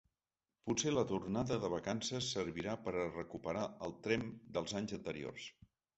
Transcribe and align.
Potser 0.69 0.93
la 0.93 1.03
tornada 1.11 1.57
de 1.65 1.69
vacances 1.73 2.29
servirà 2.37 2.73
per 2.87 2.95
a 3.03 3.07
recuperar 3.13 3.67
el 3.89 3.95
tremp 4.09 4.25
dels 4.57 4.75
anys 4.81 4.97
anteriors. 4.99 5.51